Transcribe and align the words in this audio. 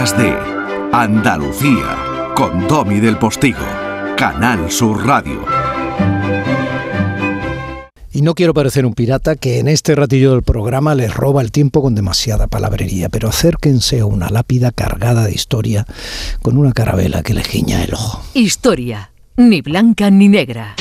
días 0.00 0.16
de 0.16 0.34
Andalucía 0.92 2.32
con 2.34 2.66
Domi 2.66 3.00
del 3.00 3.18
Postigo, 3.18 3.58
Canal 4.16 4.70
Sur 4.70 5.04
Radio. 5.06 5.44
Y 8.12 8.22
no 8.22 8.34
quiero 8.34 8.54
parecer 8.54 8.86
un 8.86 8.94
pirata 8.94 9.36
que 9.36 9.58
en 9.58 9.68
este 9.68 9.94
ratillo 9.94 10.32
del 10.32 10.42
programa 10.42 10.94
les 10.94 11.12
roba 11.14 11.42
el 11.42 11.52
tiempo 11.52 11.82
con 11.82 11.94
demasiada 11.94 12.46
palabrería, 12.46 13.08
pero 13.10 13.28
acérquense 13.28 14.00
a 14.00 14.06
una 14.06 14.30
lápida 14.30 14.70
cargada 14.70 15.24
de 15.24 15.32
historia 15.32 15.86
con 16.40 16.56
una 16.56 16.72
carabela 16.72 17.22
que 17.22 17.34
le 17.34 17.44
giña 17.44 17.84
el 17.84 17.92
ojo. 17.92 18.22
Historia, 18.32 19.10
ni 19.36 19.60
blanca 19.60 20.10
ni 20.10 20.28
negra. 20.28 20.76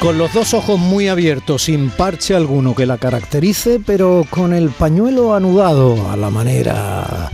Con 0.00 0.18
los 0.18 0.32
dos 0.32 0.54
ojos 0.54 0.78
muy 0.78 1.08
abiertos, 1.08 1.64
sin 1.64 1.90
parche 1.90 2.36
alguno 2.36 2.74
que 2.74 2.86
la 2.86 2.98
caracterice, 2.98 3.80
pero 3.84 4.24
con 4.30 4.52
el 4.52 4.68
pañuelo 4.68 5.34
anudado 5.34 6.10
a 6.10 6.16
la 6.16 6.30
manera 6.30 7.30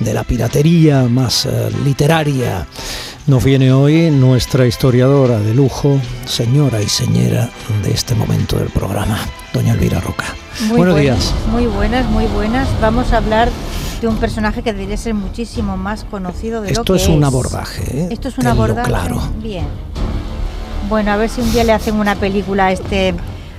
de 0.00 0.14
la 0.14 0.24
piratería 0.24 1.04
más 1.04 1.46
eh, 1.46 1.70
literaria. 1.84 2.66
Nos 3.26 3.44
viene 3.44 3.70
hoy 3.72 4.10
nuestra 4.10 4.66
historiadora 4.66 5.38
de 5.38 5.54
lujo, 5.54 6.00
señora 6.24 6.80
y 6.82 6.88
señora 6.88 7.50
de 7.84 7.92
este 7.92 8.14
momento 8.14 8.56
del 8.56 8.70
programa, 8.70 9.18
doña 9.52 9.74
Elvira 9.74 10.00
Roca. 10.00 10.24
Buenos 10.70 10.98
días. 10.98 11.32
Muy 11.52 11.66
buenas, 11.66 12.08
muy 12.10 12.26
buenas. 12.26 12.66
Vamos 12.80 13.12
a 13.12 13.18
hablar 13.18 13.50
de 14.00 14.08
un 14.08 14.16
personaje 14.16 14.62
que 14.62 14.72
debería 14.72 14.96
ser 14.96 15.14
muchísimo 15.14 15.76
más 15.76 16.04
conocido 16.04 16.60
de 16.62 16.68
Esto 16.68 16.80
lo 16.80 16.84
que 16.84 16.96
es. 16.96 17.02
es 17.02 17.08
un 17.08 17.24
abordaje. 17.24 17.82
¿eh? 18.00 18.08
Esto 18.10 18.28
es 18.28 18.38
un 18.38 18.44
Tenlo 18.44 18.62
abordaje. 18.62 18.88
Claro. 18.88 19.20
Bien. 19.42 19.66
Bueno, 20.88 21.10
a 21.10 21.16
ver 21.16 21.28
si 21.28 21.40
un 21.40 21.50
día 21.50 21.64
le 21.64 21.72
hacen 21.72 21.96
una 21.96 22.14
película 22.14 22.66
a 22.66 22.72
este 22.72 23.12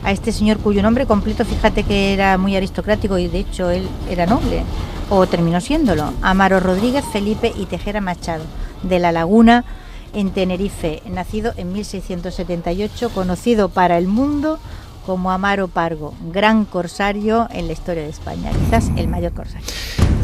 a 0.04 0.12
este 0.12 0.32
señor 0.32 0.60
cuyo 0.60 0.82
nombre 0.82 1.06
completo, 1.06 1.44
fíjate 1.44 1.84
que 1.84 2.14
era 2.14 2.38
muy 2.38 2.56
aristocrático 2.56 3.18
y 3.18 3.28
de 3.28 3.40
hecho 3.40 3.70
él 3.70 3.90
era 4.10 4.26
noble 4.26 4.64
o 5.10 5.28
terminó 5.28 5.60
siéndolo. 5.60 6.14
Amaro 6.22 6.62
Rodríguez 6.62 7.04
Felipe 7.12 7.52
y 7.58 7.66
Tejera 7.66 8.00
Machado 8.00 8.46
de 8.84 9.00
La 9.00 9.12
Laguna 9.12 9.66
en 10.14 10.32
Tenerife, 10.32 11.02
nacido 11.06 11.52
en 11.58 11.74
1678, 11.74 13.10
conocido 13.10 13.68
para 13.68 13.98
el 13.98 14.08
mundo 14.08 14.60
como 15.06 15.32
Amaro 15.32 15.68
Pargo, 15.68 16.14
gran 16.32 16.64
corsario 16.64 17.50
en 17.52 17.68
la 17.68 17.74
historia 17.74 18.04
de 18.04 18.10
España, 18.10 18.52
quizás 18.52 18.90
el 18.96 19.10
mayor 19.10 19.34
corsario. 19.34 19.68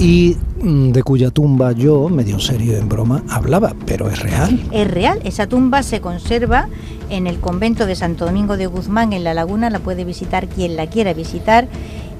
Y 0.03 0.35
mm, 0.61 0.91
de 0.91 1.01
cuya 1.01 1.31
tumba 1.31 1.71
yo, 1.71 2.09
medio 2.09 2.37
serio 2.37 2.75
en 2.75 2.89
broma, 2.89 3.23
hablaba, 3.29 3.73
pero 3.85 4.09
es 4.09 4.19
real. 4.19 4.59
Es 4.73 4.91
real, 4.91 5.21
esa 5.23 5.47
tumba 5.47 5.81
se 5.81 6.01
conserva 6.01 6.67
en 7.09 7.25
el 7.25 7.39
convento 7.39 7.85
de 7.85 7.95
Santo 7.95 8.25
Domingo 8.25 8.57
de 8.57 8.65
Guzmán 8.67 9.13
en 9.13 9.23
La 9.23 9.33
Laguna, 9.33 9.69
la 9.69 9.79
puede 9.79 10.03
visitar 10.03 10.47
quien 10.47 10.75
la 10.75 10.87
quiera 10.87 11.13
visitar 11.13 11.69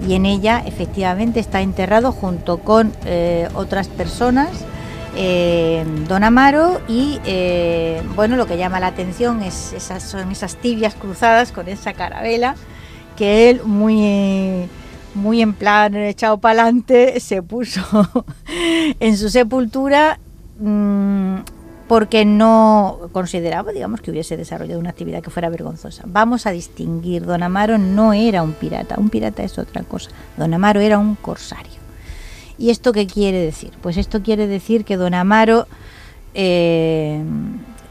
y 0.07 0.13
en 0.13 0.25
ella 0.25 0.63
efectivamente 0.65 1.41
está 1.41 1.61
enterrado 1.61 2.13
junto 2.13 2.59
con 2.59 2.93
eh, 3.03 3.49
otras 3.53 3.89
personas. 3.89 4.49
eh, 5.17 5.83
Don 6.07 6.23
Amaro 6.23 6.79
y 6.87 7.19
eh, 7.25 8.01
bueno 8.15 8.37
lo 8.37 8.45
que 8.47 8.57
llama 8.57 8.79
la 8.79 8.87
atención 8.87 9.41
es 9.43 9.73
esas 9.73 10.03
son 10.03 10.31
esas 10.31 10.55
tibias 10.55 10.95
cruzadas 10.95 11.51
con 11.51 11.67
esa 11.67 11.93
carabela 11.93 12.55
que 13.17 13.49
él 13.49 13.61
muy 13.63 14.67
muy 15.15 15.41
en 15.41 15.53
plan 15.53 15.95
echado 15.95 16.37
para 16.37 16.63
adelante 16.63 17.19
se 17.19 17.41
puso 17.41 17.81
en 18.99 19.17
su 19.17 19.29
sepultura 19.29 20.19
mm, 20.59 21.37
porque 21.87 22.25
no 22.25 23.09
consideraba, 23.11 23.71
digamos, 23.71 24.01
que 24.01 24.09
hubiese 24.09 24.37
desarrollado 24.37 24.79
una 24.79 24.89
actividad 24.89 25.21
que 25.21 25.29
fuera 25.29 25.49
vergonzosa. 25.49 26.03
Vamos 26.07 26.47
a 26.47 26.51
distinguir, 26.51 27.25
Don 27.25 27.43
Amaro 27.43 27.77
no 27.77 28.13
era 28.13 28.41
un 28.41 28.53
pirata, 28.53 28.95
un 28.97 29.09
pirata 29.09 29.43
es 29.43 29.59
otra 29.59 29.83
cosa. 29.83 30.09
Don 30.37 30.53
Amaro 30.53 30.79
era 30.79 30.97
un 30.97 31.15
corsario. 31.15 31.83
¿Y 32.57 32.69
esto 32.69 32.93
qué 32.93 33.05
quiere 33.05 33.39
decir? 33.39 33.71
Pues 33.81 33.97
esto 33.97 34.23
quiere 34.23 34.47
decir 34.47 34.85
que 34.85 34.97
Don 34.97 35.13
Amaro 35.13 35.67
eh, 36.33 37.21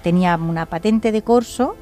tenía 0.03 0.37
una 0.37 0.67
patente 0.67 1.13
de 1.13 1.23
corso 1.23 1.77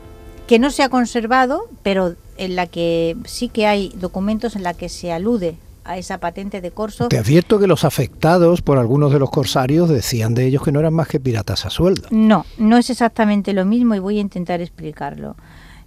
que 0.50 0.58
no 0.58 0.72
se 0.72 0.82
ha 0.82 0.88
conservado, 0.88 1.68
pero 1.84 2.16
en 2.36 2.56
la 2.56 2.66
que 2.66 3.16
sí 3.24 3.48
que 3.48 3.68
hay 3.68 3.92
documentos 3.94 4.56
en 4.56 4.64
la 4.64 4.74
que 4.74 4.88
se 4.88 5.12
alude 5.12 5.54
a 5.84 5.96
esa 5.96 6.18
patente 6.18 6.60
de 6.60 6.72
corso. 6.72 7.06
Te 7.06 7.18
advierto 7.18 7.60
que 7.60 7.68
los 7.68 7.84
afectados 7.84 8.60
por 8.60 8.76
algunos 8.76 9.12
de 9.12 9.20
los 9.20 9.30
corsarios 9.30 9.88
decían 9.88 10.34
de 10.34 10.46
ellos 10.46 10.64
que 10.64 10.72
no 10.72 10.80
eran 10.80 10.92
más 10.92 11.06
que 11.06 11.20
piratas 11.20 11.66
a 11.66 11.70
sueldo. 11.70 12.08
No, 12.10 12.46
no 12.58 12.78
es 12.78 12.90
exactamente 12.90 13.52
lo 13.52 13.64
mismo 13.64 13.94
y 13.94 14.00
voy 14.00 14.18
a 14.18 14.22
intentar 14.22 14.60
explicarlo. 14.60 15.36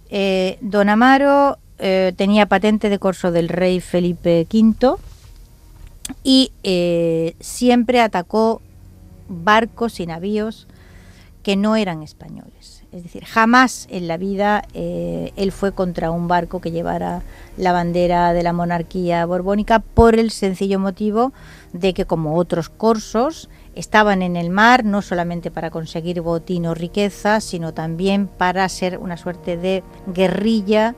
Eh, 0.08 0.56
Don 0.62 0.88
Amaro 0.88 1.58
eh, 1.78 2.14
tenía 2.16 2.46
patente 2.46 2.88
de 2.88 2.98
corso 2.98 3.32
del 3.32 3.50
rey 3.50 3.80
Felipe 3.80 4.46
V 4.50 4.96
y 6.22 6.52
eh, 6.62 7.36
siempre 7.38 8.00
atacó 8.00 8.62
barcos 9.28 10.00
y 10.00 10.06
navíos 10.06 10.68
que 11.42 11.54
no 11.54 11.76
eran 11.76 12.02
españoles. 12.02 12.73
Es 12.94 13.02
decir, 13.02 13.24
jamás 13.24 13.88
en 13.90 14.06
la 14.06 14.16
vida 14.16 14.62
eh, 14.72 15.32
él 15.34 15.50
fue 15.50 15.72
contra 15.72 16.12
un 16.12 16.28
barco 16.28 16.60
que 16.60 16.70
llevara 16.70 17.22
la 17.56 17.72
bandera 17.72 18.32
de 18.32 18.44
la 18.44 18.52
monarquía 18.52 19.26
borbónica 19.26 19.80
por 19.80 20.16
el 20.16 20.30
sencillo 20.30 20.78
motivo 20.78 21.32
de 21.72 21.92
que 21.92 22.04
como 22.04 22.36
otros 22.36 22.68
corsos 22.68 23.50
estaban 23.74 24.22
en 24.22 24.36
el 24.36 24.48
mar 24.48 24.84
no 24.84 25.02
solamente 25.02 25.50
para 25.50 25.70
conseguir 25.70 26.20
botín 26.20 26.66
o 26.66 26.74
riqueza, 26.74 27.40
sino 27.40 27.74
también 27.74 28.28
para 28.28 28.68
ser 28.68 28.98
una 28.98 29.16
suerte 29.16 29.56
de 29.56 29.82
guerrilla 30.06 30.94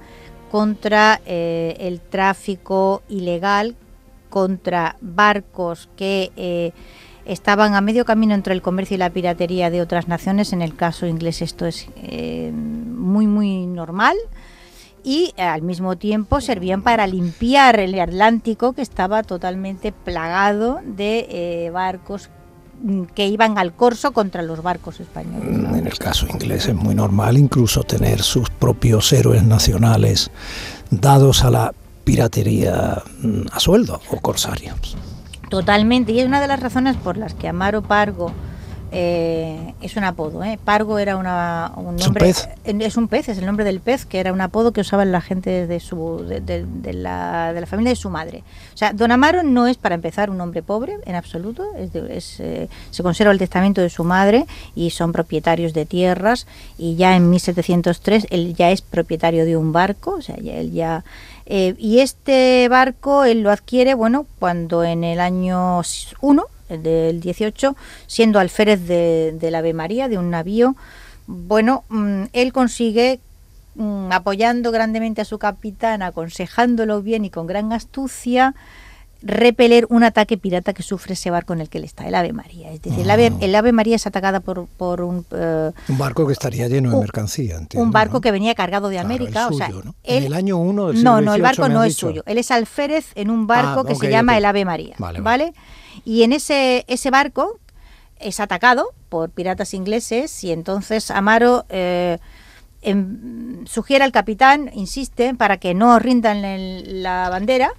contra 0.50 1.22
eh, 1.24 1.78
el 1.80 2.00
tráfico 2.00 3.04
ilegal, 3.08 3.74
contra 4.28 4.96
barcos 5.00 5.88
que 5.96 6.30
eh, 6.36 6.72
estaban 7.26 7.74
a 7.74 7.80
medio 7.80 8.04
camino 8.04 8.34
entre 8.34 8.54
el 8.54 8.62
comercio 8.62 8.94
y 8.94 8.98
la 8.98 9.10
piratería 9.10 9.70
de 9.70 9.82
otras 9.82 10.08
naciones. 10.08 10.52
En 10.52 10.62
el 10.62 10.74
caso 10.74 11.06
inglés 11.06 11.42
esto 11.42 11.66
es 11.66 11.88
eh, 11.96 12.52
muy, 12.52 13.26
muy 13.26 13.66
normal. 13.66 14.16
Y 15.04 15.32
al 15.36 15.62
mismo 15.62 15.96
tiempo 15.96 16.40
servían 16.40 16.82
para 16.82 17.06
limpiar 17.06 17.78
el 17.78 17.98
Atlántico 17.98 18.72
que 18.72 18.82
estaba 18.82 19.22
totalmente 19.22 19.92
plagado 19.92 20.80
de 20.84 21.28
eh, 21.30 21.70
barcos 21.70 22.28
mm, 22.82 23.02
que 23.14 23.28
iban 23.28 23.56
al 23.56 23.72
corso 23.72 24.12
contra 24.12 24.42
los 24.42 24.62
barcos 24.64 24.98
españoles. 24.98 25.78
En 25.78 25.86
el 25.86 25.98
caso 25.98 26.26
inglés 26.26 26.66
es 26.66 26.74
muy 26.74 26.96
normal 26.96 27.38
incluso 27.38 27.84
tener 27.84 28.20
sus 28.22 28.50
propios 28.50 29.12
héroes 29.12 29.44
nacionales 29.44 30.32
dados 30.90 31.44
a 31.44 31.50
la 31.50 31.72
piratería 32.02 33.02
mm, 33.20 33.42
a 33.52 33.60
sueldo 33.60 34.00
o 34.10 34.20
corsarios. 34.20 34.96
Totalmente, 35.48 36.12
y 36.12 36.18
es 36.20 36.26
una 36.26 36.40
de 36.40 36.48
las 36.48 36.60
razones 36.60 36.96
por 36.96 37.16
las 37.16 37.34
que 37.34 37.48
Amaro 37.48 37.82
Pargo 37.82 38.32
eh, 38.98 39.74
es 39.82 39.96
un 39.96 40.04
apodo. 40.04 40.42
¿eh? 40.42 40.58
Pargo 40.64 40.98
era 40.98 41.16
una, 41.16 41.72
un 41.76 41.96
¿Es 41.96 42.06
un 42.06 42.14
nombre. 42.14 42.24
pez? 42.26 42.48
Es 42.64 42.96
un 42.96 43.08
pez, 43.08 43.28
es 43.28 43.38
el 43.38 43.46
nombre 43.46 43.64
del 43.64 43.80
pez, 43.80 44.06
que 44.06 44.18
era 44.20 44.32
un 44.32 44.40
apodo 44.40 44.72
que 44.72 44.80
usaban 44.80 45.12
la 45.12 45.20
gente 45.20 45.66
de, 45.66 45.80
su, 45.80 46.24
de, 46.26 46.40
de- 46.40 46.64
de 46.66 46.92
la, 46.94 47.52
de 47.52 47.60
la 47.60 47.66
familia 47.66 47.90
de 47.90 47.96
su 47.96 48.08
madre. 48.10 48.42
O 48.74 48.76
sea, 48.76 48.92
Don 48.92 49.12
Amaro 49.12 49.42
no 49.42 49.66
es, 49.66 49.76
para 49.76 49.94
empezar, 49.94 50.30
un 50.30 50.40
hombre 50.40 50.62
pobre 50.62 50.96
en 51.04 51.14
absoluto. 51.14 51.64
Es 51.78 51.92
de- 51.92 52.16
es, 52.16 52.40
eh, 52.40 52.68
se 52.90 53.02
conserva 53.02 53.32
el 53.32 53.38
testamento 53.38 53.80
de 53.82 53.90
su 53.90 54.02
madre 54.04 54.46
y 54.74 54.90
son 54.90 55.12
propietarios 55.12 55.74
de 55.74 55.84
tierras. 55.86 56.46
Y 56.78 56.96
ya 56.96 57.14
en 57.16 57.28
1703 57.30 58.26
él 58.30 58.54
ya 58.54 58.70
es 58.70 58.80
propietario 58.82 59.44
de 59.44 59.56
un 59.56 59.72
barco, 59.72 60.12
o 60.18 60.22
sea, 60.22 60.36
ya- 60.38 60.54
él 60.54 60.72
ya. 60.72 61.04
eh, 61.46 61.74
y 61.78 62.00
este 62.00 62.66
barco 62.68 63.24
él 63.24 63.42
lo 63.42 63.50
adquiere, 63.50 63.94
bueno, 63.94 64.26
cuando 64.40 64.82
en 64.84 65.04
el 65.04 65.20
año 65.20 65.80
1 66.20 66.42
el 66.42 66.55
del 66.68 67.20
18, 67.20 67.76
siendo 68.06 68.38
alférez 68.38 68.86
de, 68.86 69.36
del 69.40 69.54
Ave 69.54 69.72
María, 69.72 70.08
de 70.08 70.18
un 70.18 70.30
navío, 70.30 70.76
bueno, 71.26 71.84
mm, 71.88 72.24
él 72.32 72.52
consigue, 72.52 73.20
mm, 73.74 74.12
apoyando 74.12 74.70
grandemente 74.70 75.20
a 75.20 75.24
su 75.24 75.38
capitán, 75.38 76.02
aconsejándolo 76.02 77.02
bien 77.02 77.24
y 77.24 77.30
con 77.30 77.46
gran 77.46 77.72
astucia, 77.72 78.54
repeler 79.22 79.86
un 79.88 80.04
ataque 80.04 80.36
pirata 80.36 80.72
que 80.74 80.82
sufre 80.82 81.14
ese 81.14 81.30
barco 81.30 81.52
en 81.54 81.60
el 81.62 81.68
que 81.68 81.78
él 81.78 81.84
está, 81.84 82.06
el 82.06 82.14
Ave 82.14 82.32
María. 82.32 82.70
Es 82.70 82.82
decir, 82.82 83.00
el, 83.00 83.10
Ave, 83.10 83.32
el 83.40 83.54
Ave 83.54 83.72
María 83.72 83.96
es 83.96 84.06
atacada 84.06 84.40
por, 84.40 84.66
por 84.66 85.00
un... 85.00 85.24
eh, 85.32 85.72
Un 85.88 85.98
barco 85.98 86.26
que 86.26 86.34
estaría 86.34 86.68
lleno 86.68 86.90
de 86.90 86.98
mercancía, 86.98 87.56
entiendo. 87.56 87.82
un 87.84 87.90
barco 87.92 88.14
¿no? 88.14 88.20
que 88.20 88.30
venía 88.30 88.54
cargado 88.54 88.88
de 88.88 88.96
Claro, 88.96 89.08
América. 89.08 89.46
el 89.48 89.54
o 89.54 89.56
sea, 89.56 89.68
¿no? 89.70 89.94
él- 90.04 90.18
En 90.18 90.24
el 90.24 90.34
año 90.34 90.58
1 90.58 90.88
del 90.88 91.02
No, 91.02 91.16
siglo 91.16 91.20
no, 91.30 91.34
el 91.34 91.42
barco 91.42 91.68
no 91.68 91.82
es 91.82 91.94
dicho. 91.96 92.08
suyo. 92.08 92.22
Él 92.26 92.38
es 92.38 92.50
alférez 92.50 93.06
en 93.14 93.30
un 93.30 93.46
barco 93.46 93.80
Ah, 93.80 93.88
que 93.88 93.94
se 93.96 94.10
llama 94.10 94.36
el 94.36 94.44
Ave 94.44 94.64
María. 94.66 94.94
Vale, 94.98 95.20
Vale, 95.20 95.44
vale. 95.46 95.54
Y 96.06 96.22
en 96.22 96.32
ese, 96.32 96.84
ese 96.88 97.10
barco 97.10 97.58
es 98.20 98.38
atacado 98.40 98.92
por 99.10 99.28
piratas 99.30 99.74
ingleses 99.74 100.42
y 100.44 100.52
entonces 100.52 101.10
Amaro 101.10 101.66
eh, 101.68 102.18
em, 102.80 103.66
sugiere 103.66 104.04
al 104.04 104.12
capitán, 104.12 104.70
insiste, 104.72 105.34
para 105.34 105.56
que 105.58 105.74
no 105.74 105.98
rindan 105.98 106.44
el- 106.44 107.02
la 107.02 107.28
bandera. 107.28 107.70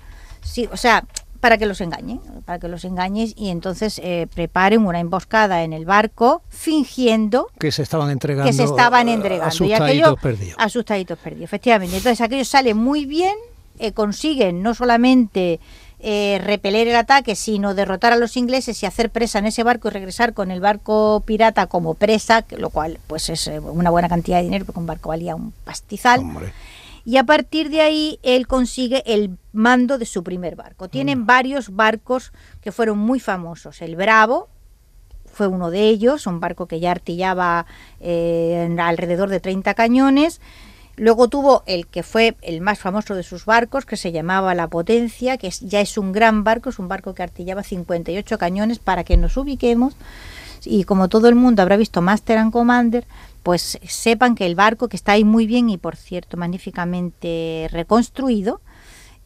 Sí, 0.43 0.67
o 0.71 0.77
sea, 0.77 1.05
para 1.39 1.57
que 1.57 1.65
los 1.65 1.79
engañen, 1.81 2.19
para 2.45 2.59
que 2.59 2.67
los 2.67 2.83
engañes 2.83 3.33
y 3.37 3.49
entonces 3.49 4.01
eh, 4.03 4.27
preparen 4.35 4.85
una 4.85 4.99
emboscada 4.99 5.63
en 5.63 5.71
el 5.71 5.85
barco 5.85 6.41
fingiendo 6.49 7.47
que 7.59 7.71
se 7.71 7.83
estaban 7.83 8.09
entregando 8.09 8.49
que 8.49 8.53
se 8.57 8.63
estaban 8.63 9.07
entregando 9.07 9.45
asustaditos 9.45 9.79
y 9.79 9.83
aquello, 10.01 10.15
perdidos. 10.17 10.55
asustaditos 10.59 11.17
perdidos, 11.19 11.45
efectivamente. 11.45 11.95
Entonces 11.97 12.19
aquello 12.21 12.43
sale 12.43 12.73
muy 12.73 13.05
bien, 13.05 13.35
eh, 13.79 13.93
consiguen 13.93 14.61
no 14.63 14.73
solamente 14.73 15.59
eh, 15.99 16.39
repeler 16.43 16.87
el 16.87 16.95
ataque, 16.95 17.35
sino 17.35 17.73
derrotar 17.73 18.13
a 18.13 18.17
los 18.17 18.37
ingleses 18.37 18.81
y 18.83 18.85
hacer 18.85 19.09
presa 19.09 19.39
en 19.39 19.47
ese 19.47 19.63
barco 19.63 19.87
y 19.87 19.91
regresar 19.91 20.33
con 20.33 20.51
el 20.51 20.59
barco 20.59 21.23
pirata 21.25 21.67
como 21.67 21.95
presa, 21.95 22.45
lo 22.57 22.69
cual 22.69 22.99
pues 23.07 23.29
es 23.29 23.47
eh, 23.47 23.59
una 23.59 23.89
buena 23.89 24.07
cantidad 24.07 24.37
de 24.37 24.43
dinero 24.43 24.65
porque 24.65 24.79
un 24.79 24.85
barco 24.85 25.09
valía 25.09 25.35
un 25.35 25.53
pastizal. 25.63 26.19
Hombre. 26.19 26.53
Y 27.03 27.15
a 27.15 27.23
partir 27.23 27.69
de 27.69 27.81
ahí 27.81 28.19
él 28.21 28.47
consigue 28.47 29.01
el 29.05 29.37
mando 29.53 29.97
de 29.97 30.05
su 30.05 30.23
primer 30.23 30.57
barco. 30.57 30.89
Tienen 30.89 31.25
varios 31.25 31.73
barcos 31.73 32.33
que 32.61 32.73
fueron 32.73 32.97
muy 32.99 33.21
famosos. 33.21 33.81
El 33.81 33.95
Bravo 33.95 34.49
fue 35.31 35.47
uno 35.47 35.71
de 35.71 35.87
ellos, 35.87 36.27
un 36.27 36.41
barco 36.41 36.65
que 36.65 36.79
ya 36.79 36.91
artillaba 36.91 37.65
eh, 38.01 38.75
alrededor 38.77 39.29
de 39.29 39.39
30 39.39 39.73
cañones. 39.73 40.41
Luego 40.97 41.27
tuvo 41.27 41.63
el 41.67 41.85
que 41.87 42.01
fue 42.03 42.35
el 42.41 42.59
más 42.59 42.79
famoso 42.79 43.13
de 43.15 43.23
sus 43.23 43.45
barcos, 43.45 43.85
que 43.85 43.95
se 43.97 44.11
llamaba 44.11 44.55
La 44.55 44.67
Potencia, 44.67 45.37
que 45.37 45.47
es- 45.47 45.61
ya 45.61 45.79
es 45.79 45.97
un 45.97 46.11
gran 46.11 46.43
barco, 46.43 46.69
es 46.69 46.79
un 46.79 46.87
barco 46.87 47.13
que 47.13 47.21
artillaba 47.23 47.61
58 47.63 48.37
cañones 48.39 48.79
para 48.79 49.03
que 49.03 49.15
nos 49.15 49.37
ubiquemos. 49.37 49.95
Y 50.65 50.85
como 50.85 51.07
todo 51.07 51.29
el 51.29 51.35
mundo 51.35 51.61
habrá 51.61 51.77
visto 51.77 52.01
Master 52.01 52.39
and 52.39 52.51
Commander, 52.51 53.05
pues 53.43 53.79
sepan 53.87 54.33
que 54.35 54.45
el 54.47 54.55
barco, 54.55 54.89
que 54.89 54.95
está 54.97 55.11
ahí 55.13 55.23
muy 55.23 55.45
bien 55.45 55.69
y 55.69 55.77
por 55.77 55.95
cierto 55.95 56.35
magníficamente 56.35 57.69
reconstruido, 57.71 58.59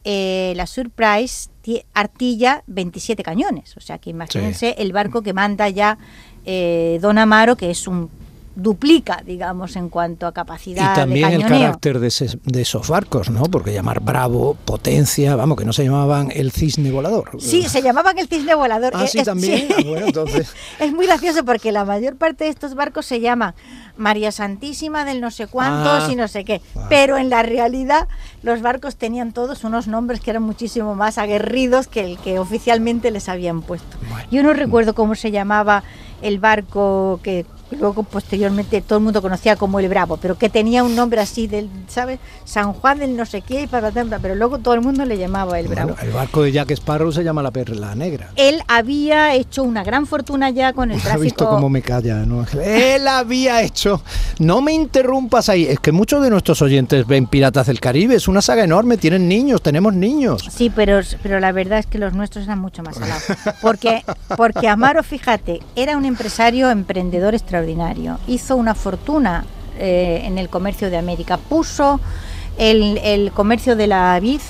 eh, 0.04 0.52
la 0.56 0.66
Surprise 0.66 1.48
ti- 1.62 1.84
artilla 1.94 2.64
27 2.66 3.22
cañones. 3.22 3.76
O 3.76 3.80
sea 3.80 3.98
que 3.98 4.10
imagínense 4.10 4.74
el 4.78 4.92
barco 4.92 5.22
que 5.22 5.32
manda 5.32 5.68
ya 5.68 5.96
eh, 6.44 6.98
Don 7.00 7.18
Amaro, 7.18 7.56
que 7.56 7.70
es 7.70 7.86
un 7.86 8.10
duplica, 8.54 9.22
digamos, 9.24 9.76
en 9.76 9.88
cuanto 9.88 10.26
a 10.26 10.32
capacidad 10.32 10.92
Y 10.92 10.94
también 10.96 11.28
de 11.30 11.36
el 11.36 11.42
carácter 11.46 11.98
de, 12.00 12.08
ese- 12.08 12.38
de 12.44 12.60
esos 12.62 12.88
barcos, 12.88 13.30
¿no? 13.30 13.44
Porque 13.44 13.72
llamar 13.72 14.00
Bravo, 14.00 14.56
Potencia, 14.64 15.36
vamos, 15.36 15.56
que 15.58 15.64
no 15.64 15.72
se 15.72 15.84
llamaban 15.84 16.30
el 16.34 16.52
cisne 16.52 16.90
volador. 16.90 17.30
Sí, 17.40 17.62
se 17.68 17.80
llamaban 17.82 18.18
el 18.18 18.28
cisne 18.28 18.54
volador. 18.54 18.92
Ah, 18.94 19.04
Eh, 19.04 19.08
sí, 19.08 19.18
es- 19.18 19.24
también. 19.24 19.68
Ah, 19.76 19.82
bueno, 19.86 20.06
entonces. 20.06 20.52
Es 20.80 20.92
muy 20.92 21.06
gracioso 21.06 21.44
porque 21.44 21.72
la 21.72 21.84
mayor 21.84 22.16
parte 22.16 22.44
de 22.44 22.50
estos 22.50 22.74
barcos 22.74 23.06
se 23.06 23.20
llaman 23.20 23.54
María 23.96 24.32
Santísima 24.32 25.04
del 25.04 25.20
no 25.20 25.30
sé 25.30 25.46
cuántos 25.46 26.04
Ah. 26.04 26.08
y 26.12 26.16
no 26.16 26.28
sé 26.28 26.44
qué. 26.44 26.60
Ah. 26.76 26.86
Pero 26.88 27.16
en 27.18 27.30
la 27.30 27.42
realidad 27.42 28.08
los 28.42 28.60
barcos 28.62 28.96
tenían 28.96 29.32
todos 29.32 29.64
unos 29.64 29.86
nombres 29.86 30.20
que 30.20 30.30
eran 30.30 30.42
muchísimo 30.42 30.94
más 30.94 31.18
aguerridos 31.18 31.88
que 31.88 32.00
el 32.04 32.18
que 32.18 32.38
oficialmente 32.38 33.10
les 33.10 33.28
habían 33.28 33.62
puesto. 33.62 33.96
Bueno. 34.10 34.28
Yo 34.30 34.42
no 34.42 34.52
recuerdo 34.52 34.94
cómo 34.94 35.14
se 35.14 35.30
llamaba 35.30 35.82
el 36.22 36.38
barco 36.38 37.20
que 37.22 37.46
luego 37.78 38.02
posteriormente 38.02 38.80
todo 38.80 38.98
el 38.98 39.04
mundo 39.04 39.22
conocía 39.22 39.56
como 39.56 39.80
el 39.80 39.88
Bravo, 39.88 40.16
pero 40.16 40.36
que 40.36 40.48
tenía 40.48 40.84
un 40.84 40.94
nombre 40.94 41.20
así 41.20 41.46
del, 41.46 41.68
¿sabes? 41.88 42.18
San 42.44 42.72
Juan 42.72 42.98
del 42.98 43.16
no 43.16 43.26
sé 43.26 43.42
qué, 43.42 43.68
pero 43.70 44.34
luego 44.34 44.58
todo 44.58 44.74
el 44.74 44.80
mundo 44.80 45.04
le 45.04 45.18
llamaba 45.18 45.58
el 45.58 45.68
Bravo. 45.68 45.94
Bueno, 45.94 46.02
el 46.02 46.12
barco 46.12 46.42
de 46.42 46.52
Jack 46.52 46.70
Sparrow 46.72 47.12
se 47.12 47.22
llama 47.24 47.42
la 47.42 47.50
Perla 47.50 47.94
Negra. 47.94 48.30
Él 48.36 48.62
había 48.68 49.34
hecho 49.34 49.62
una 49.62 49.84
gran 49.84 50.06
fortuna 50.06 50.50
ya 50.50 50.72
con 50.72 50.90
el 50.90 50.96
¿Has 50.98 51.02
tráfico. 51.02 51.22
visto 51.22 51.48
cómo 51.48 51.68
me 51.68 51.82
calla? 51.82 52.16
¿no? 52.26 52.46
Él 52.62 53.06
había 53.08 53.62
hecho. 53.62 54.02
No 54.38 54.60
me 54.60 54.72
interrumpas 54.72 55.48
ahí. 55.48 55.66
Es 55.66 55.80
que 55.80 55.92
muchos 55.92 56.22
de 56.22 56.30
nuestros 56.30 56.62
oyentes 56.62 57.06
ven 57.06 57.26
Piratas 57.26 57.66
del 57.66 57.80
Caribe. 57.80 58.14
Es 58.14 58.28
una 58.28 58.42
saga 58.42 58.64
enorme. 58.64 58.96
Tienen 58.96 59.28
niños, 59.28 59.62
tenemos 59.62 59.94
niños. 59.94 60.44
Sí, 60.50 60.70
pero, 60.74 61.00
pero 61.22 61.40
la 61.40 61.52
verdad 61.52 61.78
es 61.78 61.86
que 61.86 61.98
los 61.98 62.12
nuestros 62.12 62.44
eran 62.44 62.58
mucho 62.58 62.82
más 62.82 62.96
salados. 62.96 63.22
Porque, 63.60 64.04
porque 64.36 64.68
Amaro, 64.68 65.02
fíjate, 65.02 65.60
era 65.76 65.96
un 65.96 66.04
empresario 66.04 66.70
emprendedor 66.70 67.34
extraordinario. 67.34 67.61
Hizo 68.26 68.56
una 68.56 68.74
fortuna 68.74 69.44
eh, 69.78 70.22
en 70.24 70.38
el 70.38 70.48
comercio 70.48 70.90
de 70.90 70.96
América. 70.96 71.38
Puso 71.38 71.98
el, 72.58 73.32
comercio 73.32 73.76
de 73.76 73.86
la 73.86 74.18
vid, 74.20 74.40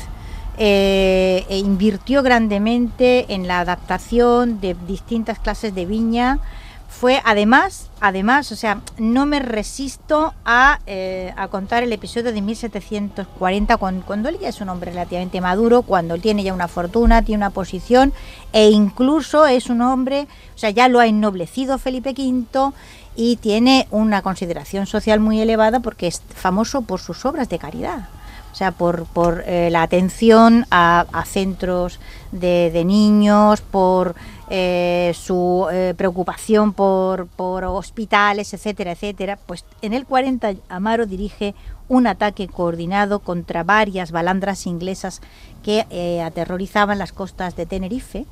eh, 0.59 1.47
e 1.49 1.59
invirtió 1.59 2.23
grandemente 2.23 3.33
en 3.33 3.49
la 3.49 3.61
adaptación 3.61 4.61
de 4.61 4.77
distintas 4.87 5.39
clases 5.39 5.75
de 5.75 5.87
viña. 5.87 6.41
Fue 6.89 7.23
además, 7.25 7.89
además, 8.01 8.53
o 8.53 8.57
sea, 8.57 8.83
no 8.99 9.25
me 9.25 9.41
resisto 9.41 10.35
a, 10.45 10.79
eh, 10.87 11.33
contar 11.51 11.83
el 11.83 11.93
episodio 11.93 12.33
de 12.33 12.43
1740, 12.43 13.77
cuando, 13.79 14.05
cuando 14.05 14.29
él 14.29 14.39
ya 14.39 14.51
es 14.51 14.61
un 14.61 14.69
hombre 14.69 14.91
relativamente 14.91 15.41
maduro, 15.41 15.83
cuando 15.83 16.15
él 16.15 16.21
tiene 16.21 16.43
ya 16.43 16.53
una 16.53 16.69
fortuna, 16.69 17.23
tiene 17.23 17.39
una 17.39 17.51
posición, 17.51 18.13
e 18.53 18.71
incluso 18.71 19.47
es 19.47 19.71
un 19.71 19.81
hombre, 19.81 20.29
o 20.55 20.59
sea, 20.59 20.69
ya 20.69 20.89
lo 20.89 21.01
ha 21.01 21.07
ennoblecido 21.07 21.79
Felipe 21.79 22.11
V 22.11 22.73
y 23.17 23.37
tiene 23.37 23.87
una 23.91 24.23
consideración 24.23 24.87
social 24.87 25.21
muy 25.21 25.41
elevada 25.41 25.81
porque 25.81 26.07
es 26.07 26.23
famoso 26.35 26.83
por 26.83 27.01
sus 27.01 27.25
obras 27.25 27.49
de 27.49 27.59
caridad. 27.59 28.09
O 28.53 28.55
sea, 28.55 28.71
por, 28.71 29.07
por 29.07 29.45
eh, 29.47 29.71
la 29.71 29.83
atención 29.83 30.67
a, 30.71 31.07
a 31.13 31.25
centros 31.25 31.99
de, 32.33 32.71
de 32.71 32.85
niños, 32.85 33.63
por 33.63 34.15
eh, 34.51 35.13
su 35.15 35.67
eh, 35.73 35.95
preocupación 35.97 36.75
por, 36.75 37.27
por 37.27 37.65
hospitales, 37.65 38.53
etcétera, 38.53 38.93
etcétera. 38.93 39.39
Pues 39.47 39.65
en 39.81 39.95
el 39.95 40.05
40 40.05 40.53
Amaro 40.69 41.07
dirige 41.07 41.55
un 41.89 42.07
ataque 42.07 42.49
coordinado 42.49 43.21
contra 43.21 43.65
varias 43.65 44.13
balandras 44.13 44.67
inglesas 44.67 45.23
que 45.63 45.87
eh, 45.89 46.21
aterrorizaban 46.21 46.99
las 46.99 47.13
costas 47.13 47.57
de 47.57 47.65
Tenerife 47.65 48.27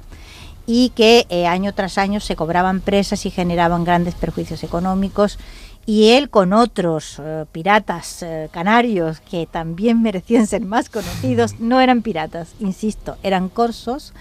y 0.66 0.90
que 0.90 1.26
eh, 1.30 1.46
año 1.46 1.74
tras 1.74 1.98
año 1.98 2.20
se 2.20 2.36
cobraban 2.36 2.80
presas 2.80 3.26
y 3.26 3.30
generaban 3.30 3.84
grandes 3.84 4.14
perjuicios 4.14 4.62
económicos 4.62 5.38
y 5.86 6.10
él 6.10 6.30
con 6.30 6.52
otros 6.52 7.16
eh, 7.18 7.46
piratas 7.50 8.22
eh, 8.22 8.48
canarios 8.52 9.20
que 9.20 9.46
también 9.50 10.02
merecían 10.02 10.46
ser 10.46 10.62
más 10.62 10.88
conocidos, 10.88 11.58
no 11.58 11.80
eran 11.80 12.02
piratas, 12.02 12.54
insisto, 12.60 13.16
eran 13.22 13.48
corsos 13.48 14.12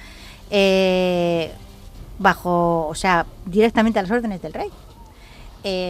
bajo, 2.18 2.88
o 2.88 2.96
sea, 2.96 3.28
directamente 3.46 4.00
a 4.00 4.02
las 4.02 4.12
órdenes 4.12 4.42
del 4.42 4.54
rey. 4.54 4.70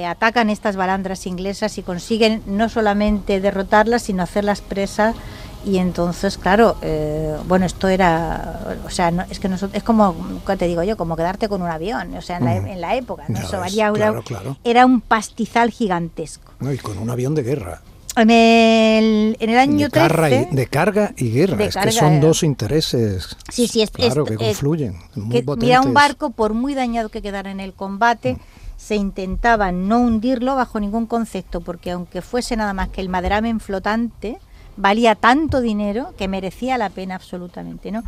Atacan 0.06 0.50
estas 0.50 0.76
balandras 0.76 1.26
inglesas 1.26 1.78
y 1.78 1.84
consiguen 1.84 2.44
no 2.46 2.68
solamente 2.68 3.40
derrotarlas, 3.40 4.02
sino 4.02 4.24
hacerlas 4.24 4.60
presas 4.60 5.16
y 5.66 5.78
entonces 5.78 6.38
claro 6.38 6.78
eh, 6.82 7.36
bueno 7.48 7.66
esto 7.66 7.88
era 7.90 8.78
o 8.86 8.90
sea 8.90 9.12
no, 9.12 9.24
es 9.30 9.40
que 9.40 9.50
nosotros 9.50 9.76
es 9.78 9.84
como 9.84 10.16
¿qué 10.48 10.56
te 10.56 10.68
digo 10.68 10.84
yo 10.84 10.96
como 10.96 11.16
quedarte 11.18 11.50
con 11.50 11.62
un 11.62 11.68
avión 11.70 12.16
o 12.16 12.22
sea 12.22 12.38
en, 12.38 12.46
la, 12.46 12.56
Ujú. 12.56 12.68
en 12.68 12.82
la 12.82 12.96
época 12.96 13.24
¿no? 13.28 13.40
Eso 13.40 13.60
ves, 13.60 13.74
claro, 13.94 14.24
claro. 14.24 14.58
era 14.64 14.86
un 14.86 15.02
pastizal 15.02 15.70
gigantesco 15.72 16.54
No, 16.60 16.72
y 16.72 16.78
con 16.78 16.98
un 16.98 17.10
avión 17.10 17.36
de 17.36 17.44
guerra. 17.44 17.82
en 18.16 18.30
el, 18.32 19.38
en 19.40 19.50
el 19.50 19.58
año 19.58 19.88
de, 19.88 19.92
carga 19.92 20.28
13 20.28 20.50
y, 20.52 20.56
de 20.56 20.68
carga 20.68 21.14
y 21.18 21.32
guerra. 21.32 21.58
De 21.58 21.66
es 21.66 21.74
carga, 21.74 21.92
que 21.92 21.98
son 21.98 22.14
eh. 22.14 22.20
dos 22.20 22.44
intereses. 22.44 23.38
Sí, 23.50 23.68
sí, 23.68 23.82
es- 23.82 23.92
claro, 23.92 24.24
es- 24.24 24.30
que 24.32 24.38
confluyen. 24.38 24.96
Muy 25.16 25.42
que, 25.44 25.56
mira 25.58 25.82
un 25.82 25.94
barco 25.94 26.32
por 26.32 26.54
muy 26.54 26.74
dañado 26.74 27.10
que 27.10 27.22
quedara 27.22 27.52
en 27.52 27.60
el 27.60 27.74
combate 27.74 28.38
se 28.78 28.96
intentaba 28.96 29.72
no 29.74 30.00
hundirlo 30.00 30.56
bajo 30.56 30.80
ningún 30.80 31.06
concepto 31.06 31.60
porque 31.62 31.92
aunque 31.92 32.22
fuese 32.22 32.56
nada 32.56 32.74
más 32.74 32.88
que 32.90 33.02
el 33.02 33.10
maderamen 33.10 33.60
flotante 33.60 34.38
valía 34.80 35.14
tanto 35.16 35.60
dinero 35.62 36.14
que 36.18 36.28
merecía 36.28 36.78
la 36.78 36.90
pena 36.90 37.16
absolutamente 37.16 37.92
no 37.92 38.04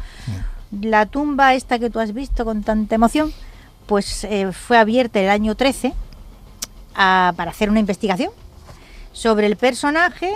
la 0.82 1.06
tumba 1.06 1.54
esta 1.54 1.78
que 1.80 1.90
tú 1.90 2.00
has 2.00 2.14
visto 2.14 2.46
con 2.46 2.64
tanta 2.64 2.96
emoción 2.96 3.34
pues 3.88 4.24
eh, 4.24 4.52
fue 4.54 4.78
abierta 4.78 5.20
el 5.20 5.30
año 5.30 5.56
13 5.56 5.94
a- 6.96 7.34
para 7.36 7.52
hacer 7.52 7.70
una 7.70 7.80
investigación 7.82 8.32
sobre 9.12 9.48
el 9.48 9.58
personaje. 9.58 10.34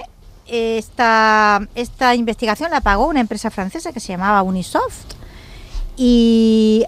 Esta, 0.47 1.61
esta 1.73 2.13
investigación 2.13 2.69
la 2.69 2.81
pagó 2.81 3.07
una 3.07 3.21
empresa 3.21 3.49
francesa 3.49 3.91
que 3.93 3.99
se 4.01 4.09
llamaba 4.09 4.43
Unisoft 4.43 5.13
y 5.97 6.85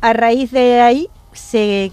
a 0.00 0.12
raíz 0.12 0.50
de 0.50 0.80
ahí 0.82 1.08
se 1.32 1.90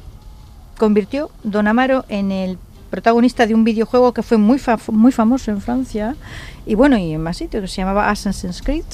convirtió 0.77 1.31
Don 1.43 1.67
Amaro 1.67 2.03
en 2.09 2.31
el 2.31 2.57
protagonista 2.91 3.47
de 3.47 3.55
un 3.55 3.63
videojuego 3.63 4.13
que 4.13 4.21
fue 4.21 4.37
muy, 4.37 4.59
fa- 4.59 4.77
muy 4.91 5.11
famoso 5.11 5.49
en 5.49 5.61
Francia 5.61 6.15
y 6.67 6.75
bueno, 6.75 6.97
y 6.97 7.13
en 7.13 7.23
más 7.23 7.37
sitios, 7.37 7.61
que 7.63 7.67
se 7.67 7.77
llamaba 7.81 8.09
Assassin's 8.11 8.61
Creed. 8.61 8.85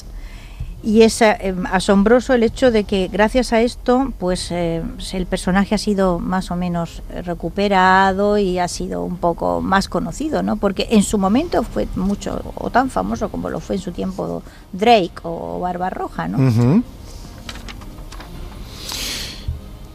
Y 0.80 1.02
es 1.02 1.20
eh, 1.22 1.54
asombroso 1.72 2.34
el 2.34 2.44
hecho 2.44 2.70
de 2.70 2.84
que 2.84 3.08
gracias 3.08 3.52
a 3.52 3.60
esto, 3.60 4.12
pues 4.16 4.52
eh, 4.52 4.80
el 5.12 5.26
personaje 5.26 5.74
ha 5.74 5.78
sido 5.78 6.20
más 6.20 6.52
o 6.52 6.56
menos 6.56 7.02
eh, 7.10 7.22
recuperado 7.22 8.38
y 8.38 8.60
ha 8.60 8.68
sido 8.68 9.02
un 9.02 9.16
poco 9.16 9.60
más 9.60 9.88
conocido, 9.88 10.44
¿no? 10.44 10.56
Porque 10.56 10.86
en 10.92 11.02
su 11.02 11.18
momento 11.18 11.64
fue 11.64 11.88
mucho 11.96 12.54
o 12.54 12.70
tan 12.70 12.90
famoso 12.90 13.28
como 13.28 13.50
lo 13.50 13.58
fue 13.58 13.74
en 13.74 13.82
su 13.82 13.90
tiempo 13.90 14.44
Drake 14.72 15.14
o 15.24 15.58
Barbarroja, 15.58 16.28
¿no? 16.28 16.38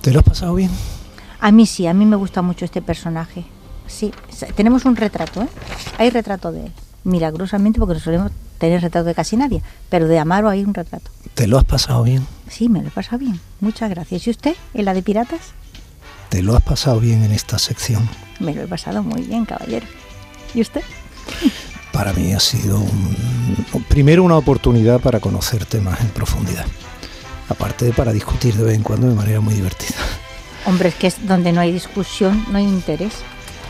¿Te 0.02 0.12
lo 0.12 0.20
has 0.20 0.26
pasado 0.26 0.54
bien? 0.56 0.70
A 1.40 1.50
mí 1.54 1.66
sí, 1.66 1.88
a 1.88 1.94
mí 1.94 2.06
me 2.06 2.18
gusta 2.18 2.42
mucho 2.42 2.66
este 2.66 2.82
personaje. 2.82 3.46
Sí, 3.88 4.12
tenemos 4.56 4.86
un 4.86 4.96
retrato, 4.96 5.42
¿eh? 5.44 5.48
Hay 5.98 6.10
retrato 6.10 6.52
de 6.52 6.66
él, 6.68 6.72
milagrosamente, 7.04 7.80
porque 7.80 7.96
nos 7.96 8.04
solemos 8.04 8.32
tener 8.58 8.82
retrato 8.82 9.06
de 9.06 9.14
casi 9.16 9.36
nadie, 9.38 9.62
pero 9.90 10.08
de 10.08 10.18
Amaro 10.20 10.50
hay 10.50 10.64
un 10.64 10.74
retrato. 10.74 11.12
¿Te 11.34 11.48
lo 11.48 11.58
has 11.58 11.66
pasado 11.66 12.04
bien? 12.04 12.26
Sí, 12.50 12.70
me 12.70 12.82
lo 12.82 12.88
he 12.88 12.92
pasado 12.92 13.18
bien. 13.20 13.40
Muchas 13.60 13.90
gracias. 13.90 14.26
¿Y 14.28 14.30
usted, 14.30 14.56
en 14.74 14.86
la 14.86 14.94
de 14.94 15.02
piratas? 15.04 15.40
¿Te 16.30 16.42
lo 16.42 16.56
has 16.56 16.64
pasado 16.64 17.00
bien 17.00 17.24
en 17.24 17.32
esta 17.32 17.60
sección? 17.60 18.08
Me 18.40 18.54
lo 18.56 18.64
he 18.64 18.68
pasado 18.68 19.04
muy 19.04 19.22
bien, 19.24 19.46
caballero. 19.46 19.86
¿Y 20.56 20.62
usted? 20.62 20.82
Para 21.92 22.14
mí 22.14 22.34
ha 22.34 22.40
sido 22.40 22.80
un- 22.80 23.84
primero 23.88 24.24
una 24.24 24.38
oportunidad 24.38 25.00
para 25.00 25.20
conocerte 25.20 25.80
más 25.80 26.00
en 26.02 26.08
profundidad. 26.10 26.66
Aparte 27.50 27.86
de 27.86 27.94
para 27.94 28.12
discutir 28.12 28.56
de 28.56 28.64
vez 28.64 28.76
en 28.76 28.84
cuando 28.84 29.08
de 29.08 29.14
manera 29.16 29.42
muy 29.42 29.54
divertida. 29.54 29.96
Hombre, 30.66 30.90
es 30.90 30.96
que 30.96 31.08
es 31.08 31.28
donde 31.28 31.52
no 31.52 31.60
hay 31.62 31.72
discusión, 31.72 32.46
no 32.52 32.58
hay 32.58 32.64
interés. 32.64 33.14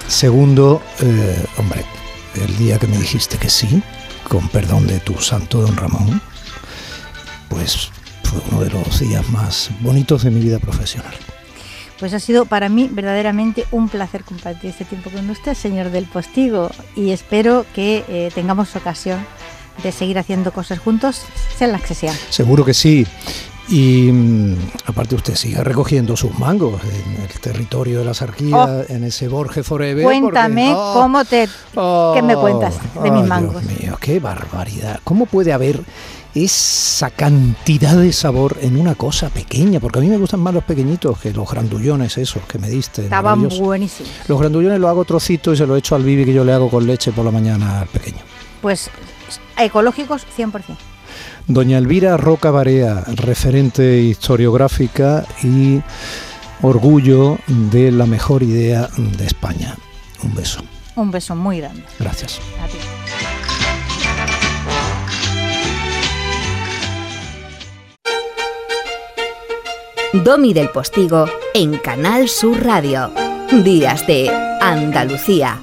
Segundo, 0.08 0.82
eh, 1.02 1.46
hombre, 1.58 1.84
el 2.36 2.58
día 2.58 2.78
que 2.78 2.88
me 2.88 2.98
dijiste 2.98 3.38
que 3.38 3.50
sí, 3.50 3.82
con 4.28 4.48
perdón 4.50 4.88
de 4.88 5.00
tu 5.00 5.18
santo 5.20 5.62
don 5.62 5.76
Ramón, 5.76 6.22
pues 7.50 7.90
fue 8.24 8.40
uno 8.52 8.64
de 8.64 8.70
los 8.70 9.00
días 9.00 9.28
más 9.30 9.70
bonitos 9.80 10.24
de 10.24 10.32
mi 10.32 10.40
vida 10.40 10.60
profesional. 10.60 11.14
Pues 12.00 12.14
ha 12.14 12.20
sido 12.20 12.46
para 12.46 12.70
mí 12.70 12.90
verdaderamente 12.92 13.66
un 13.72 13.88
placer 13.88 14.24
compartir 14.24 14.72
este 14.72 14.86
tiempo 14.86 15.10
con 15.10 15.30
usted, 15.30 15.54
señor 15.54 15.90
del 15.90 16.06
Postigo, 16.06 16.72
y 16.96 17.12
espero 17.12 17.66
que 17.74 18.04
eh, 18.08 18.32
tengamos 18.34 18.76
ocasión 18.76 19.26
de 19.82 19.92
seguir 19.92 20.20
haciendo 20.20 20.52
cosas 20.52 20.80
juntos, 20.80 21.22
sean 21.58 21.72
las 21.72 21.82
que 21.82 21.96
sean. 21.96 22.16
Seguro 22.30 22.66
que 22.66 22.74
sí. 22.74 23.08
Y 23.70 24.12
mm, 24.12 24.56
aparte 24.88 25.16
usted 25.16 25.36
sigue 25.36 25.64
recogiendo 25.64 26.18
sus 26.18 26.38
mangos 26.38 26.82
en 26.84 27.22
el 27.24 27.40
territorio 27.40 28.00
de 28.00 28.06
la 28.06 28.14
Sarquía, 28.14 28.58
Oh. 28.58 28.84
en 28.90 29.04
ese 29.06 29.28
Borges 29.30 29.66
Forever. 29.66 30.04
Cuéntame 30.04 30.68
porque- 30.70 30.74
oh, 30.78 30.94
cómo 30.94 31.26
te... 31.26 31.48
oh, 31.76 32.12
¿qué 32.16 32.22
me 32.22 32.36
cuentas 32.36 32.76
de 33.02 33.12
mis 33.12 33.24
mangos? 33.26 33.66
Dios 33.66 33.80
mío, 33.80 33.98
qué 34.02 34.20
barbaridad. 34.20 35.00
¿Cómo 35.06 35.26
puede 35.28 35.54
haber 35.54 35.82
esa 36.36 37.10
cantidad 37.12 37.96
de 37.96 38.12
sabor 38.12 38.58
en 38.62 38.78
una 38.78 38.96
cosa 38.96 39.30
pequeña? 39.30 39.80
Porque 39.80 40.00
a 40.00 40.02
mí 40.02 40.10
me 40.10 40.18
gustan 40.18 40.42
más 40.42 40.54
los 40.54 40.64
pequeñitos 40.66 41.18
que 41.20 41.32
los 41.32 41.50
grandullones 41.50 42.18
esos 42.18 42.44
que 42.44 42.60
me 42.60 42.70
diste. 42.70 43.04
Estaban 43.04 43.48
buenísimos. 43.48 44.12
Los 44.28 44.40
grandullones 44.40 44.80
los 44.82 44.90
hago 44.90 45.06
trocitos 45.06 45.54
y 45.54 45.58
se 45.58 45.66
los 45.68 45.78
echo 45.78 45.96
al 45.96 46.04
bibi 46.04 46.26
que 46.26 46.34
yo 46.34 46.44
le 46.44 46.52
hago 46.52 46.70
con 46.70 46.86
leche 46.86 47.12
por 47.14 47.24
la 47.24 47.32
mañana 47.32 47.80
al 47.82 47.88
pequeño. 47.88 48.20
Pues 48.62 48.90
ecológicos 49.58 50.26
100%. 50.38 50.52
Doña 51.48 51.78
Elvira 51.78 52.18
Roca 52.18 52.52
Barea, 52.52 53.04
referente 53.16 54.00
historiográfica 54.00 55.26
y 55.44 55.82
orgullo 56.62 57.38
de 57.48 57.92
la 57.92 58.06
mejor 58.06 58.44
idea 58.44 58.90
de 58.98 59.26
España. 59.26 59.76
Un 60.24 60.36
beso. 60.36 60.64
Un 60.96 61.12
beso 61.12 61.36
muy 61.36 61.60
grande. 61.60 61.84
Gracias. 62.00 62.40
A 62.62 62.68
ti. 62.68 62.78
Domi 70.14 70.54
del 70.54 70.70
Postigo 70.70 71.26
en 71.56 71.78
Canal 71.80 72.30
Sur 72.30 72.64
Radio. 72.64 73.12
Días 73.64 74.06
de 74.06 74.30
Andalucía. 74.62 75.60